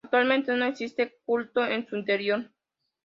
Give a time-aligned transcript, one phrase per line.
[0.03, 2.49] Actualmente, no existe culto en su interior.